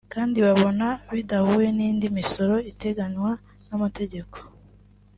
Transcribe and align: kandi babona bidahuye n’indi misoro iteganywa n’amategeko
kandi 0.13 0.37
babona 0.45 0.87
bidahuye 1.15 1.69
n’indi 1.77 2.05
misoro 2.17 2.55
iteganywa 2.71 3.31
n’amategeko 3.67 4.37